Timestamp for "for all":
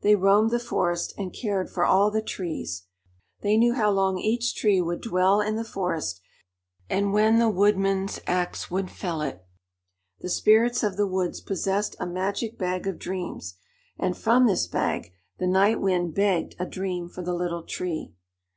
1.70-2.10